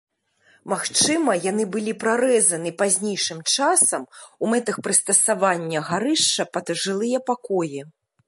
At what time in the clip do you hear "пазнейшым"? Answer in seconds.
2.79-3.39